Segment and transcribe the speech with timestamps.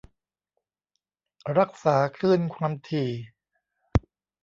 [1.57, 3.09] รักษาคลื่นความถี่